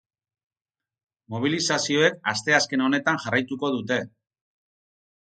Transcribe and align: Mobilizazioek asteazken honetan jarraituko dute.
Mobilizazioek 1.33 2.17
asteazken 2.31 2.83
honetan 2.85 3.19
jarraituko 3.25 3.71
dute. 3.75 3.99